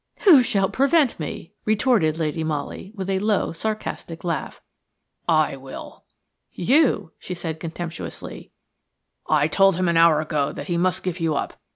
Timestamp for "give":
11.03-11.19